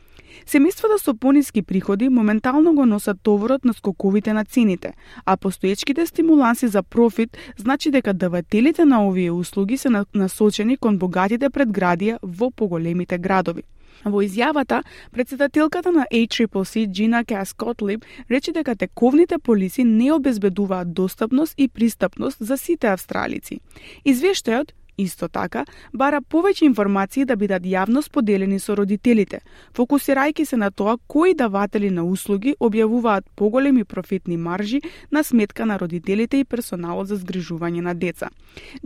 [0.47, 4.92] Семејствата со пониски приходи моментално го носат товарот на скоковите на цените,
[5.27, 11.51] а постоечките стимуланси за профит значи дека давателите на овие услуги се насочени кон богатите
[11.51, 13.62] предградија во поголемите градови.
[14.04, 21.68] Во изјавата, председателката на ACCC Джина Каскотлип рече дека тековните полиси не обезбедуваат достапност и
[21.68, 23.61] пристапност за сите австралици.
[24.04, 29.40] Извештајот Исто така, бара повеќе информации да бидат јавно споделени со родителите,
[29.74, 35.78] фокусирајќи се на тоа кои даватели на услуги објавуваат поголеми профитни маржи на сметка на
[35.78, 38.30] родителите и персоналот за згрижување на деца.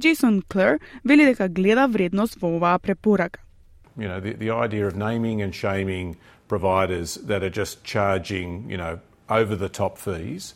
[0.00, 3.44] Джейсон Клер вели дека гледа вредност во оваа препорака.
[3.98, 8.76] You know, the, the idea of naming and shaming providers that are just charging, you
[8.76, 10.54] know, over the top fees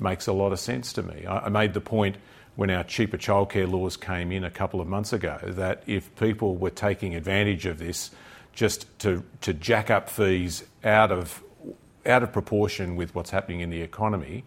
[0.00, 1.26] makes a lot of sense to me.
[1.26, 2.16] I, I made the point
[2.56, 6.56] when our cheaper childcare laws came in a couple of months ago that if people
[6.56, 8.10] were taking advantage of this
[8.52, 11.42] just to, to jack up fees out of,
[12.04, 14.44] out of proportion with what's happening in the economy,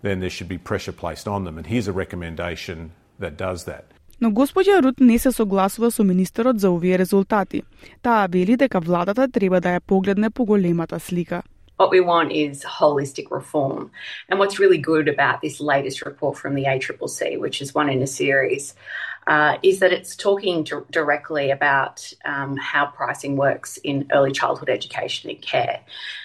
[0.00, 1.58] then there should be pressure placed on them.
[1.58, 3.84] And here's a recommendation that does that.
[4.20, 7.62] Но господја Рут не се согласува со министерот за овие резултати.
[8.02, 11.42] Таа вели дека владата треба да ја погледне поголемата слика.
[11.78, 13.90] What we want is holistic reform.
[14.28, 18.02] And what's really good about this latest report from the ACCC, which is one in
[18.02, 18.74] a series,
[19.29, 24.69] uh, is that it's talking to directly about um, how pricing works in early childhood
[24.69, 25.81] education and care.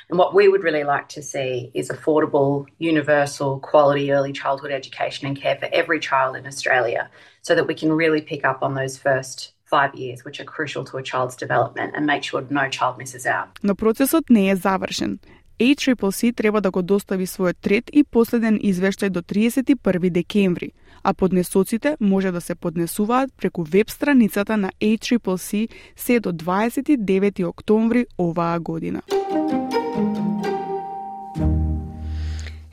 [0.09, 5.27] And what we would really like to see is affordable, universal, quality early childhood education
[5.27, 7.11] and care for every child in Australia
[7.43, 10.85] so that we can really pick up on those first five years, which are crucial
[10.85, 13.49] to a child's development and make sure no child misses out.
[13.63, 15.19] Но процесот не е завршен.
[15.61, 20.73] ACCC треба да го достави својот трет и последен извештај до 31 декември,
[21.06, 28.06] а поднесоците може да се поднесуваат преку веб страницата на ACCC се до 29 октомври
[28.20, 29.02] оваа година.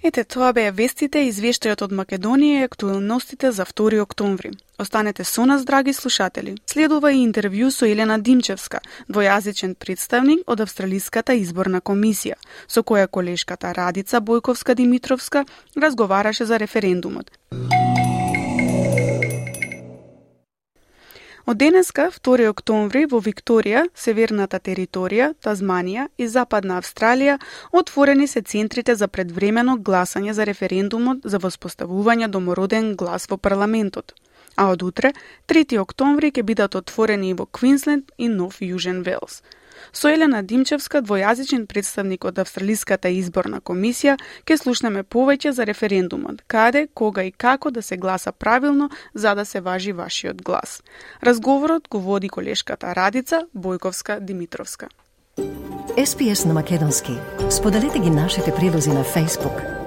[0.05, 4.51] Ете, тоа беа вестите и извештајот од Македонија и актуелностите за 2 октомври.
[4.79, 6.57] Останете со нас, драги слушатели.
[6.67, 12.35] Следува и интервју со Елена Димчевска, двојазичен представник од Австралиската изборна комисија,
[12.67, 17.31] со која колешката Радица Бојковска-Димитровска разговараше за референдумот.
[21.47, 27.39] Од денеска, 2 октомври, во Викторија, Северната територија, Тазманија и Западна Австралија,
[27.73, 34.15] отворени се центрите за предвремено гласање за референдумот за воспоставување домороден глас во парламентот.
[34.57, 35.13] А од утре,
[35.49, 39.43] 3 октомври, ќе бидат отворени и во Квинсленд и Нов Јужен Велс–
[39.93, 46.87] Со Елена Димчевска, двојазичен представник од Австралиската изборна комисија, ќе слушнеме повеќе за референдумот, каде,
[46.95, 50.83] кога и како да се гласа правилно за да се важи вашиот глас.
[51.23, 54.89] Разговорот го води колешката Радица Бојковска-Димитровска.
[55.97, 57.13] SPS на Македонски.
[57.51, 59.79] Споделете ги нашите прилози на Facebook–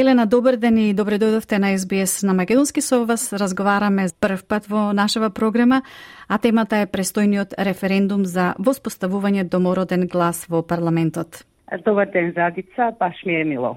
[0.00, 2.80] Елена, добар ден и добре дојдовте на СБС на Македонски.
[2.80, 5.80] Со вас разговараме прв пат во нашава програма,
[6.28, 11.42] а темата е престојниот референдум за воспоставување домороден глас во парламентот.
[11.84, 13.74] Добар ден, Задица, баш ми е мило.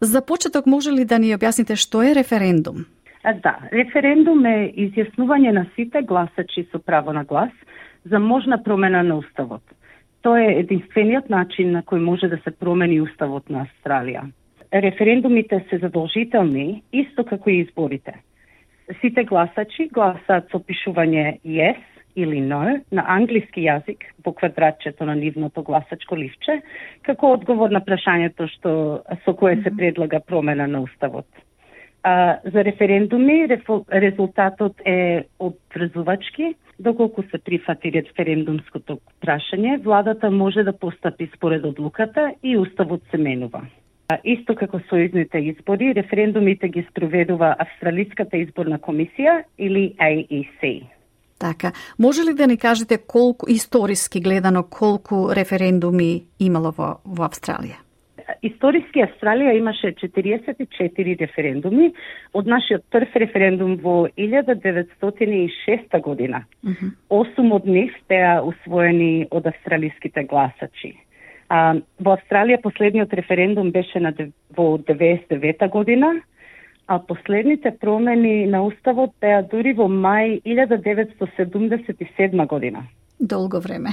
[0.00, 2.86] За почеток може ли да ни објасните што е референдум?
[3.42, 7.50] Да, референдум е изјаснување на сите гласачи со право на глас
[8.04, 9.62] за можна промена на уставот.
[10.22, 14.30] Тоа е единствениот начин на кој може да се промени уставот на Австралија
[14.82, 18.14] референдумите се задолжителни, исто како и изборите.
[19.00, 21.82] Сите гласачи гласаат со пишување yes
[22.16, 22.60] или no
[22.92, 26.60] на англиски јазик во квадратчето на нивното гласачко ливче,
[27.02, 28.70] како одговор на прашањето што
[29.24, 31.26] со кое се предлага промена на уставот.
[32.02, 33.48] А, за референдуми
[33.92, 42.56] резултатот е обврзувачки, доколку се прифати референдумското прашање, владата може да постапи според одлуката и
[42.56, 43.66] уставот се менува.
[44.24, 50.86] Исто како сојузните избори, референдумите ги спроведува Австралиската изборна комисија или AEC.
[51.38, 57.86] Така, може ли да ни кажете колку историски гледано колку референдуми имало во, во Австралија?
[58.42, 61.90] историски Австралија имаше 44 референдуми
[62.36, 66.44] од нашиот прв референдум во 1906 година.
[67.10, 70.94] Осум од нив беа усвоени од австралиските гласачи.
[71.48, 74.12] А, во Австралија последниот референдум беше на,
[74.56, 76.14] во 99 година,
[76.86, 82.86] а последните промени на уставот беа дури во мај 1977 година.
[83.20, 83.90] Долго време.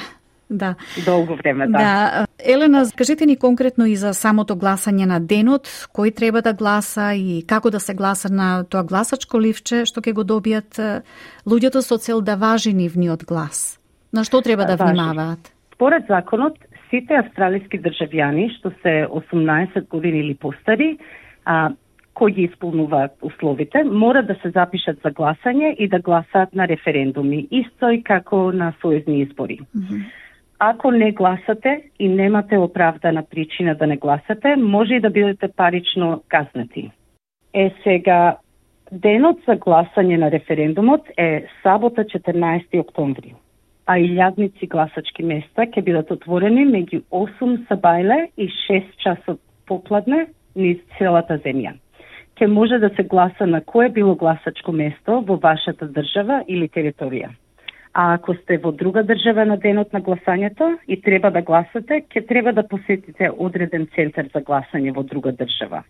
[0.49, 0.75] Да.
[1.05, 1.77] Долго време, да.
[1.77, 2.25] Да.
[2.45, 7.45] Елена, кажете ни конкретно и за самото гласање на денот, кој треба да гласа и
[7.47, 11.01] како да се гласа на тоа гласачко ливче што ќе го добијат
[11.47, 13.79] луѓето со цел да важи нивниот глас.
[14.11, 15.49] На што треба да внимаваат?
[15.73, 16.59] Според законот,
[16.93, 20.97] сите австралиски државјани што се 18 години или постари,
[21.45, 21.71] а,
[22.13, 27.47] кои ги исполнуваат условите, мора да се запишат за гласање и да гласаат на референдуми,
[27.51, 29.59] исто и како на сојузни избори.
[29.75, 30.03] Mm -hmm.
[30.59, 36.23] Ако не гласате и немате оправдана причина да не гласате, може и да бидете парично
[36.27, 36.91] казнати.
[37.53, 38.37] Е сега,
[38.91, 43.35] денот за гласање на референдумот е сабота 14 октомври,
[43.85, 50.79] а илјадници гласачки места ќе бидат отворени меѓу 8 сабајле и 6 часот попладне низ
[50.97, 51.73] целата земја.
[52.35, 57.29] Ке може да се гласа на кое било гласачко место во вашата држава или територија.
[57.93, 62.27] А ако сте во друга држава на денот на гласањето и треба да гласате, ќе
[62.27, 65.83] треба да посетите одреден центар за гласање во друга држава.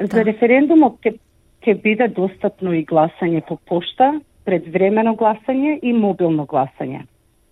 [0.00, 0.06] Да.
[0.06, 1.16] За референдумот ќе
[1.64, 7.04] ќе биде достапно и гласање по пошта, предвремено гласање и мобилно гласање.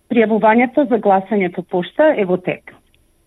[0.08, 2.72] Пријавувањето за гласање по пошта е во тек.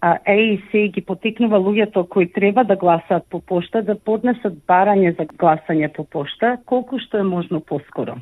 [0.01, 5.27] А AEC ги потикнува луѓето кои треба да гласаат по пошта да поднесат барање за
[5.29, 8.17] гласање по пошта колку што е можно поскоро.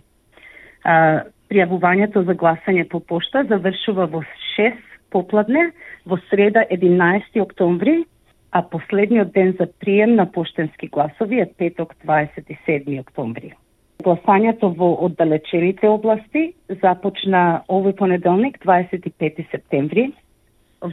[0.84, 4.22] А, Пријавувањето за гласање по пошта завршува во
[4.58, 4.76] 6
[5.10, 5.72] попладне
[6.06, 8.04] во среда 11 октомври,
[8.52, 13.54] а последниот ден за прием на поштенски гласови е петок 27 октомври.
[14.00, 16.42] Гласањето во оддалечените области
[16.82, 20.06] започна овој понеделник 25 септември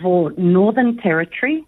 [0.03, 1.61] во Northern Territory,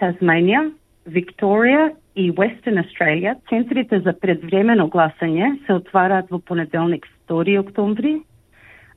[0.00, 0.70] Tasmania,
[1.04, 8.22] Victoria и Western Australia, центрите за предвремено гласање се отвараат во понеделник 2 октомври,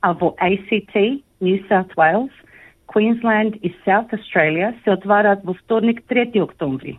[0.00, 2.32] а во ACT, New South Wales,
[2.88, 6.96] Queensland и South Australia се отвараат во вторник 3 октомври.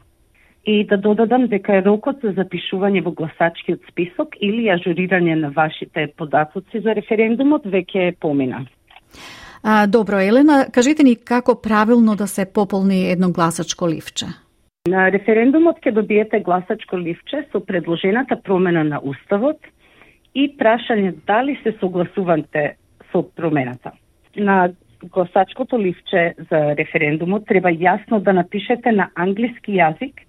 [0.66, 6.12] И да додадам дека е рокот за запишување во гласачкиот список или ажурирање на вашите
[6.18, 8.66] податоци за референдумот веќе помина.
[9.64, 14.30] А, добро, Елена, кажете ни како правилно да се пополни едно гласачко ливче?
[14.90, 19.58] На референдумот ќе добиете гласачко ливче со предложената промена на Уставот
[20.34, 22.78] и прашање дали се согласувате
[23.12, 23.92] со промената.
[24.36, 24.72] На
[25.04, 30.26] гласачкото ливче за референдумот треба јасно да напишете на англиски јазик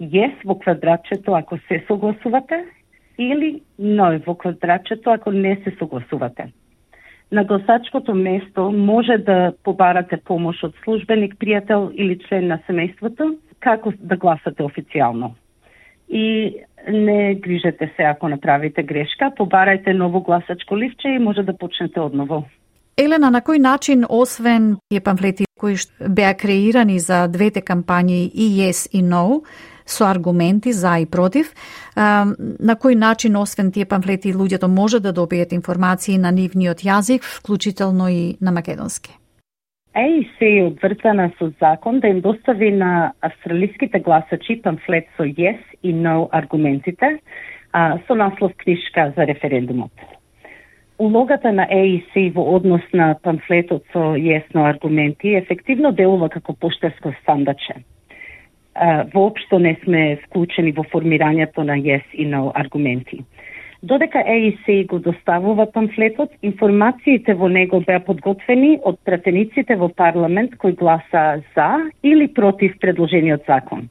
[0.00, 2.64] јес во квадратчето ако се согласувате
[3.18, 6.52] или НО во квадратчето ако не се согласувате.
[7.32, 13.92] На гласачкото место може да побарате помош од службеник, пријател или член на семејството како
[13.98, 15.34] да гласате официјално.
[16.08, 16.54] И
[16.88, 22.44] не грижете се ако направите грешка, побарајте ново гласачко ливче и може да почнете одново.
[22.96, 25.74] Елена, на кој начин, освен тие памфлети кои
[26.08, 29.42] беа креирани за двете кампањи и Yes и No,
[29.86, 31.54] со аргументи за и против,
[31.96, 38.08] на кој начин, освен тие памфлети, луѓето може да добијат информации на нивниот јазик, вклучително
[38.08, 39.14] и на македонски?
[39.96, 45.94] AEC е обврзана со закон да им достави на австралиските гласачи памфлет со yes и
[45.94, 47.18] no аргументите,
[47.72, 49.92] а, со наслов книжка за референдумот.
[50.98, 57.14] Улогата на AEC во однос на памфлетот со yes no аргументи ефективно делува како поштарско
[57.22, 57.84] стандаче.
[59.14, 63.22] Воопшто не сме вклучени во формирањето на yes и no аргументи.
[63.82, 70.72] Додека AEC го доставува памфлетот, информациите во него беа подготвени од пратениците во парламент кои
[70.72, 71.68] гласа за
[72.02, 73.88] или против предложениот закон.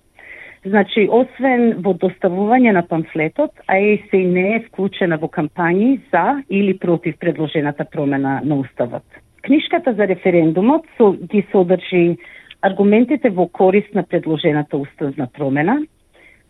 [0.65, 7.19] Значи, освен во доставување на памфлетот, AEC не е вклучена во кампањи за или против
[7.21, 9.05] предложената промена на Уставот.
[9.45, 12.17] Книжката за референдумот со, ги содржи
[12.65, 15.77] аргументите во корист на предложената уставна промена,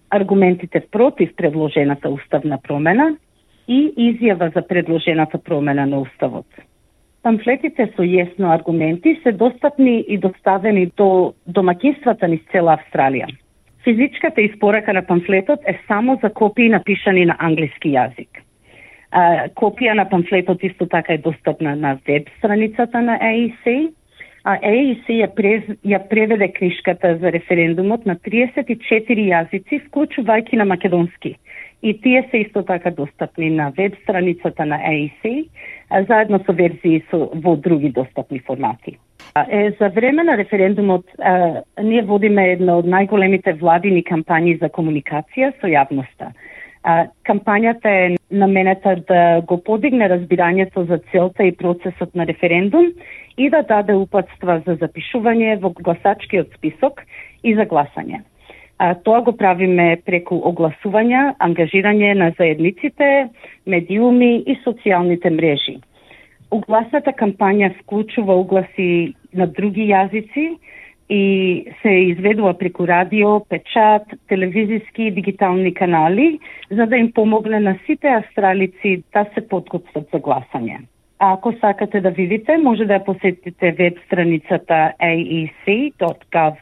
[0.10, 3.18] аргументите против предложената уставна промена
[3.68, 6.46] и изјава за предложената промена на Уставот.
[7.24, 13.28] Памфлетите со јесно аргументи се достапни и доставени до домакинствата низ цела Австралија.
[13.84, 18.30] Физичката испорака на памфлетот е само за копии напишани на англиски јазик.
[19.12, 23.90] А, копија на памфлетот исто така е достапна на веб страницата на AEC,
[24.46, 31.36] ЕИС ја, през, ја преведе книжката за референдумот на 34 јазици, вклучувајќи на македонски.
[31.82, 35.50] И тие се исто така достапни на веб страницата на ЕИС,
[36.08, 38.98] заедно со верзии со, во други достапни формати.
[39.50, 45.52] Е, за време на референдумот е, ние водиме една од најголемите владини кампањи за комуникација
[45.60, 46.32] со јавноста.
[46.86, 52.92] А, кампањата е наменета да го подигне разбирањето за целта и процесот на референдум
[53.38, 57.02] и да даде упатства за запишување во гласачкиот список
[57.44, 58.22] и за гласање.
[58.78, 63.30] А, тоа го правиме преку огласувања, ангажирање на заедниците,
[63.66, 65.78] медиуми и социјалните мрежи.
[66.52, 70.48] Угласната кампања вклучува угласи на други јазици
[71.10, 71.24] и
[71.82, 76.40] се изведува преку радио, печат, телевизиски и дигитални канали,
[76.72, 80.80] за да им помогне на сите австралици да се подготват за гласање.
[81.34, 86.56] Ако сакате да видите, може да ја посетите веб страницата aec.gov.au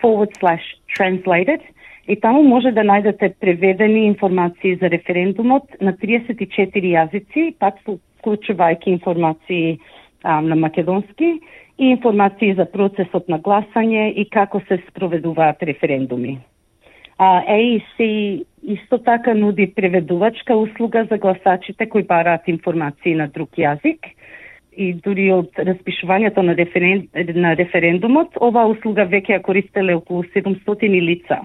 [0.00, 0.64] forward slash
[0.96, 1.60] translated
[2.08, 9.78] и таму може да најдете преведени информации за референдумот на 34 јазици, пак вклучувајќи информации
[10.22, 11.40] а, на македонски
[11.78, 16.38] и информации за процесот на гласање и како се спроведуваат референдуми.
[17.18, 23.98] А AEC исто така нуди преведувачка услуга за гласачите кои бараат информации на друг јазик
[24.72, 27.08] и дури од распишувањето на, референ...
[27.34, 31.40] на референдумот, оваа услуга веќе ја користеле околу 700 лица.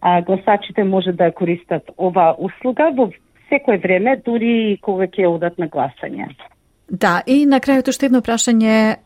[0.00, 3.10] А гласачите може да користат оваа услуга во
[3.48, 6.28] секое време, дури и кога ќе одат на гласање.
[6.90, 8.96] Да, и на крајот уште едно прашање,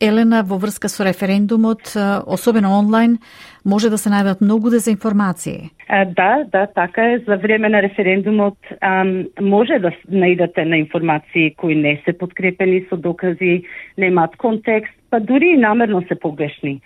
[0.00, 1.94] Елена, во врска со референдумот,
[2.26, 3.18] особено онлайн,
[3.64, 5.70] може да се најдат многу дезинформации.
[6.14, 7.18] Да, да, така е.
[7.26, 12.96] За време на референдумот ам, може да најдете на информации кои не се подкрепени со
[12.96, 13.64] докази,
[13.98, 16.80] немаат контекст, па дури и намерно се погрешни.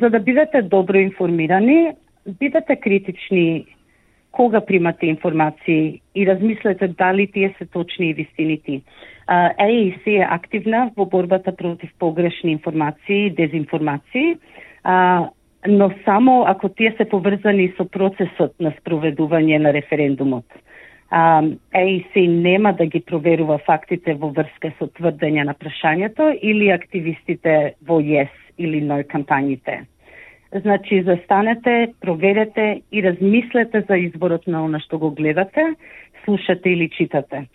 [0.00, 1.92] За да бидете добро информирани,
[2.40, 3.66] бидете критични
[4.34, 8.82] кога примате информации и размислете дали тие се точни и вистинити.
[9.58, 14.36] ЕИС е активна во борбата против погрешни информации и дезинформации,
[14.84, 15.28] а,
[15.68, 20.44] но само ако тие се поврзани со процесот на спроведување на референдумот.
[21.74, 28.00] ЕИС нема да ги проверува фактите во врска со тврдења на прашањето или активистите во
[28.00, 29.84] ЕС или НОЙ кампањите.
[30.54, 35.74] Значи, застанете, проверете и размислете за изборот на она што го гледате,
[36.24, 37.48] слушате или читате.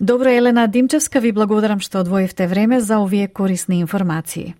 [0.00, 4.54] Добро, Елена Димчевска, ви благодарам што одвоивте време за овие корисни информации.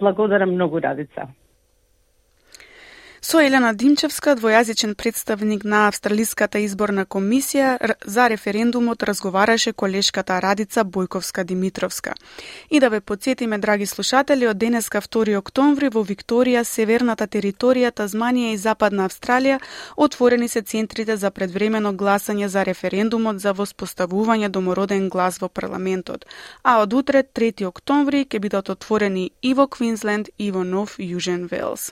[0.00, 1.28] Благодарам многу, Радица.
[3.24, 12.12] Со Елена Димчевска, двојазичен представник на Австралиската изборна комисија за референдумот разговараше колешката Радица Бојковска-Димитровска.
[12.68, 18.52] И да ве подсетиме, драги слушатели, од денеска 2 октомври во Викторија, северната територија, Тазманија
[18.52, 19.56] и Западна Австралија
[19.96, 26.26] отворени се центрите за предвремено гласање за референдумот за воспоставување домороден глас во парламентот.
[26.62, 31.48] А од утре, 3 октомври, ќе бидат отворени и во Квинсленд и во Нов Јужен
[31.48, 31.88] Велс.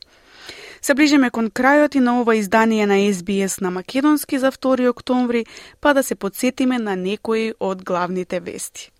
[0.82, 5.46] Се ближиме кон крајот и на ова издание на SBS на Македонски за 2 октомври,
[5.80, 8.90] па да се подсетиме на некои од главните вести.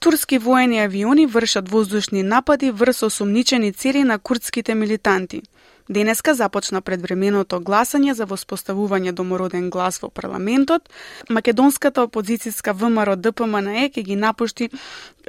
[0.00, 5.42] Турски воени авиони вршат воздушни напади врз осумничени цели на курдските милитанти–
[5.88, 10.88] Денеска започна предвременото гласање за воспоставување домороден глас во парламентот.
[11.30, 14.68] Македонската опозицијска ВМРО ДПМНЕ ќе ги напушти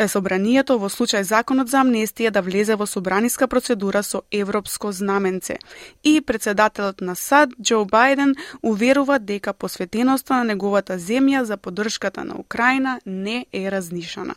[0.07, 5.59] собранието во случај законот за амнестија да влезе во собраниска процедура со европско знаменце.
[6.03, 12.35] И председателот на САД, Џо Бајден, уверува дека посветеноста на неговата земја за поддршката на
[12.35, 14.35] Украина не е разнишана.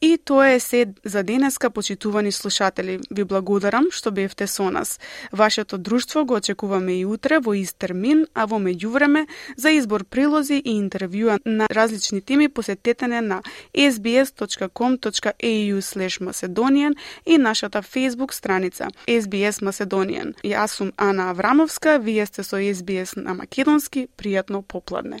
[0.00, 3.00] И тоа е се за денеска, почитувани слушатели.
[3.10, 5.00] Ви благодарам што бевте со нас.
[5.32, 9.26] Вашето друштво го очекуваме и утре во ист термин, а во меѓувреме
[9.56, 13.42] за избор прилози и интервјуа на различни теми посетете на
[13.72, 15.80] sbs.com.au
[16.20, 16.94] macedonian
[17.26, 20.34] и нашата Facebook страница SBS Macedonian.
[20.44, 24.08] Јас сум Ана Аврамовска, вие сте со SBS на Македонски.
[24.18, 25.20] Пријатно попладне.